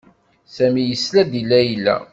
Sami 0.55 0.83
yesla-d 0.89 1.31
i 1.41 1.43
Layla. 1.49 1.97